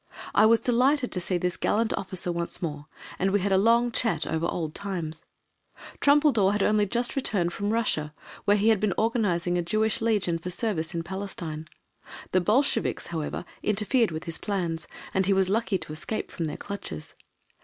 I 0.33 0.47
was 0.47 0.59
delighted 0.59 1.11
to 1.11 1.21
see 1.21 1.37
this 1.37 1.57
gallant 1.57 1.95
officer 1.95 2.31
once 2.31 2.59
more, 2.59 2.87
and 3.19 3.29
we 3.29 3.39
had 3.41 3.51
a 3.51 3.57
long 3.59 3.91
chat 3.91 4.25
over 4.25 4.47
old 4.47 4.73
times. 4.73 5.21
Trumpeldor 5.99 6.53
had 6.53 6.63
only 6.63 6.87
just 6.87 7.15
returned 7.15 7.53
from 7.53 7.69
Russia, 7.69 8.11
where 8.45 8.57
he 8.57 8.69
had 8.69 8.79
been 8.79 8.95
organizing 8.97 9.59
a 9.59 9.61
Jewish 9.61 10.01
Legion 10.01 10.39
for 10.39 10.49
service 10.49 10.95
in 10.95 11.03
Palestine. 11.03 11.67
The 12.31 12.41
Bolsheviks, 12.41 13.07
however, 13.13 13.45
interfered 13.61 14.09
with 14.09 14.23
his 14.23 14.39
plans, 14.39 14.87
and 15.13 15.27
he 15.27 15.33
was 15.33 15.49
lucky 15.49 15.77
to 15.77 15.93
escape 15.93 16.31
from 16.31 16.45
their 16.45 16.57
clutches. 16.57 17.13